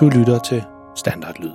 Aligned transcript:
Du 0.00 0.08
lytter 0.08 0.38
til 0.38 0.62
Standardlyd. 0.96 1.50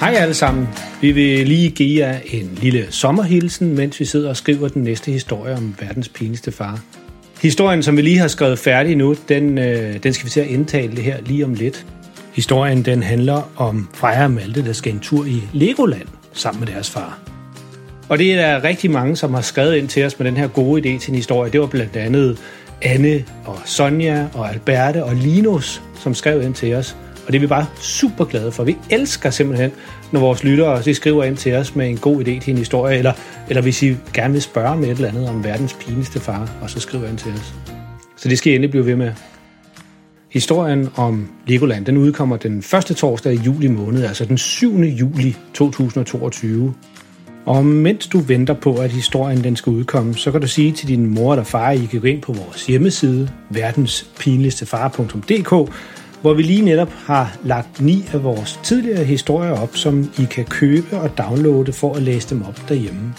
Hej 0.00 0.14
alle 0.14 0.34
sammen. 0.34 0.68
Vi 1.00 1.12
vil 1.12 1.46
lige 1.46 1.70
give 1.70 2.06
jer 2.06 2.18
en 2.26 2.58
lille 2.62 2.92
sommerhilsen, 2.92 3.76
mens 3.76 4.00
vi 4.00 4.04
sidder 4.04 4.28
og 4.28 4.36
skriver 4.36 4.68
den 4.68 4.82
næste 4.82 5.10
historie 5.10 5.54
om 5.54 5.74
verdens 5.80 6.08
pinligste 6.08 6.52
far. 6.52 6.80
Historien, 7.42 7.82
som 7.82 7.96
vi 7.96 8.02
lige 8.02 8.18
har 8.18 8.28
skrevet 8.28 8.58
færdig 8.58 8.96
nu, 8.96 9.16
den, 9.28 9.58
øh, 9.58 10.02
den 10.02 10.12
skal 10.12 10.24
vi 10.24 10.30
til 10.30 10.40
at 10.40 10.46
indtale 10.46 10.96
det 10.96 11.04
her 11.04 11.20
lige 11.20 11.44
om 11.44 11.54
lidt. 11.54 11.86
Historien 12.34 12.84
den 12.84 13.02
handler 13.02 13.50
om 13.56 13.88
Freja 13.94 14.24
og 14.24 14.30
Malte, 14.30 14.64
der 14.64 14.72
skal 14.72 14.92
en 14.92 15.00
tur 15.00 15.24
i 15.24 15.42
Legoland 15.52 16.17
sammen 16.32 16.60
med 16.60 16.74
deres 16.74 16.90
far. 16.90 17.18
Og 18.08 18.18
det 18.18 18.32
er 18.32 18.36
der 18.36 18.64
rigtig 18.64 18.90
mange, 18.90 19.16
som 19.16 19.34
har 19.34 19.40
skrevet 19.40 19.76
ind 19.76 19.88
til 19.88 20.04
os 20.04 20.18
med 20.18 20.26
den 20.26 20.36
her 20.36 20.48
gode 20.48 20.80
idé 20.80 20.98
til 20.98 21.10
en 21.10 21.16
historie. 21.16 21.52
Det 21.52 21.60
var 21.60 21.66
blandt 21.66 21.96
andet 21.96 22.38
Anne 22.82 23.24
og 23.44 23.58
Sonja 23.64 24.26
og 24.34 24.50
Alberte 24.50 25.04
og 25.04 25.14
Linus, 25.14 25.82
som 26.02 26.14
skrev 26.14 26.42
ind 26.42 26.54
til 26.54 26.74
os. 26.74 26.96
Og 27.26 27.32
det 27.32 27.38
er 27.38 27.40
vi 27.40 27.46
bare 27.46 27.66
super 27.80 28.24
glade 28.24 28.52
for. 28.52 28.64
Vi 28.64 28.76
elsker 28.90 29.30
simpelthen, 29.30 29.72
når 30.12 30.20
vores 30.20 30.44
lyttere 30.44 30.82
de 30.82 30.94
skriver 30.94 31.24
ind 31.24 31.36
til 31.36 31.54
os 31.54 31.74
med 31.74 31.88
en 31.88 31.96
god 31.96 32.20
idé 32.20 32.40
til 32.40 32.50
en 32.50 32.58
historie, 32.58 32.98
eller, 32.98 33.12
eller 33.48 33.62
hvis 33.62 33.82
I 33.82 33.96
gerne 34.14 34.32
vil 34.32 34.42
spørge 34.42 34.76
med 34.76 34.88
et 34.88 34.94
eller 34.94 35.08
andet 35.08 35.28
om 35.28 35.44
verdens 35.44 35.76
pinligste 35.80 36.20
far, 36.20 36.50
og 36.62 36.70
så 36.70 36.80
skriver 36.80 37.08
ind 37.08 37.18
til 37.18 37.32
os. 37.32 37.54
Så 38.16 38.28
det 38.28 38.38
skal 38.38 38.52
I 38.52 38.54
endelig 38.54 38.70
blive 38.70 38.86
ved 38.86 38.96
med. 38.96 39.12
Historien 40.30 40.88
om 40.96 41.28
Legoland, 41.46 41.84
den 41.84 41.96
udkommer 41.96 42.36
den 42.36 42.62
første 42.62 42.94
torsdag 42.94 43.34
i 43.34 43.36
juli 43.36 43.68
måned, 43.68 44.04
altså 44.04 44.24
den 44.24 44.38
7. 44.38 44.78
juli 44.78 45.36
2022. 45.54 46.74
Og 47.46 47.64
mens 47.64 48.06
du 48.06 48.18
venter 48.18 48.54
på, 48.54 48.76
at 48.76 48.90
historien 48.90 49.44
den 49.44 49.56
skal 49.56 49.70
udkomme, 49.70 50.14
så 50.14 50.30
kan 50.30 50.40
du 50.40 50.46
sige 50.46 50.72
til 50.72 50.88
din 50.88 51.06
mor 51.06 51.32
eller 51.32 51.44
far, 51.44 51.68
at 51.68 51.80
I 51.80 51.86
kan 51.86 52.00
gå 52.00 52.06
ind 52.06 52.22
på 52.22 52.32
vores 52.32 52.66
hjemmeside, 52.66 53.30
verdenspinligstefar.dk, 53.50 55.72
hvor 56.22 56.34
vi 56.34 56.42
lige 56.42 56.62
netop 56.62 56.90
har 56.90 57.38
lagt 57.44 57.80
ni 57.80 58.04
af 58.12 58.24
vores 58.24 58.60
tidligere 58.62 59.04
historier 59.04 59.52
op, 59.52 59.76
som 59.76 60.10
I 60.18 60.24
kan 60.24 60.44
købe 60.44 61.00
og 61.00 61.18
downloade 61.18 61.72
for 61.72 61.94
at 61.94 62.02
læse 62.02 62.30
dem 62.30 62.42
op 62.42 62.68
derhjemme. 62.68 63.14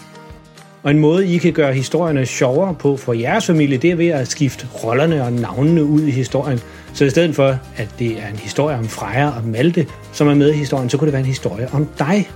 Og 0.84 0.92
en 0.92 1.00
måde, 1.00 1.28
I 1.28 1.38
kan 1.38 1.54
gøre 1.54 1.74
historierne 1.74 2.26
sjovere 2.26 2.76
på 2.76 2.98
for 2.98 3.14
jeres 3.14 3.46
familie, 3.46 3.78
det 3.78 3.92
er 3.92 3.96
ved 3.96 4.08
at 4.08 4.28
skifte 4.28 4.68
rollerne 4.84 5.24
og 5.24 5.34
navnene 5.34 5.84
ud 5.84 6.02
i 6.02 6.12
historien. 6.12 6.60
Så 6.94 7.06
i 7.06 7.10
stedet 7.10 7.36
for, 7.36 7.58
at 7.78 7.90
det 8.00 8.12
er 8.12 8.28
en 8.28 8.40
historie 8.40 8.78
om 8.78 8.88
Freja 8.88 9.30
og 9.30 9.44
Malte, 9.44 9.88
som 10.12 10.28
er 10.28 10.34
med 10.34 10.50
i 10.50 10.58
historien, 10.58 10.90
så 10.90 10.98
kunne 10.98 11.06
det 11.06 11.14
være 11.14 11.20
en 11.20 11.26
historie 11.26 11.68
om 11.74 11.88
dig. 12.00 12.30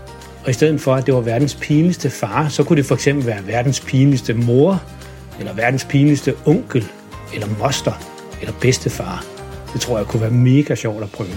Og 0.44 0.50
i 0.50 0.54
stedet 0.54 0.82
for, 0.82 0.94
at 0.94 1.06
det 1.06 1.14
var 1.14 1.22
verdens 1.22 1.56
pinligste 1.56 2.10
far, 2.10 2.48
så 2.48 2.64
kunne 2.64 2.78
det 2.78 2.86
for 2.86 2.96
eksempel 2.96 3.26
være 3.26 3.48
verdens 3.48 3.80
pinligste 3.80 4.34
mor, 4.34 4.84
eller 5.40 5.54
verdens 5.54 5.86
pinligste 5.86 6.34
onkel, 6.46 6.88
eller 7.34 7.48
moster, 7.60 7.94
eller 8.42 8.54
bedstefar. 8.62 9.26
Det 9.74 9.82
tror 9.82 9.98
jeg 9.98 10.08
kunne 10.08 10.22
være 10.22 10.32
mega 10.32 10.76
sjovt 10.76 11.04
at 11.04 11.12
prøve. 11.12 11.30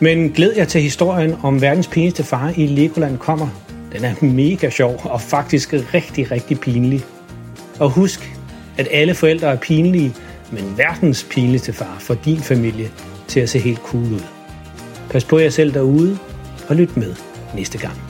Men 0.00 0.30
glæd 0.30 0.52
jer 0.56 0.64
til 0.64 0.82
historien 0.82 1.34
om 1.42 1.60
verdens 1.60 1.88
pinligste 1.88 2.24
far 2.24 2.52
i 2.56 2.66
Legoland 2.66 3.18
kommer. 3.18 3.48
Den 3.92 4.04
er 4.04 4.24
mega 4.24 4.70
sjov 4.70 5.00
og 5.04 5.20
faktisk 5.20 5.72
rigtig, 5.72 6.30
rigtig 6.30 6.60
pinlig. 6.60 7.04
Og 7.78 7.90
husk, 7.90 8.36
at 8.78 8.88
alle 8.90 9.14
forældre 9.14 9.48
er 9.48 9.56
pinlige, 9.56 10.14
men 10.52 10.78
verdens 10.78 11.26
pinligste 11.30 11.72
far 11.72 11.96
får 12.00 12.14
din 12.14 12.40
familie 12.40 12.90
til 13.28 13.40
at 13.40 13.48
se 13.50 13.58
helt 13.58 13.78
cool 13.78 14.04
ud. 14.04 14.24
Pas 15.10 15.24
på 15.24 15.38
jer 15.38 15.50
selv 15.50 15.74
derude, 15.74 16.18
og 16.68 16.76
lyt 16.76 16.96
med 16.96 17.14
næste 17.54 17.78
gang. 17.78 18.09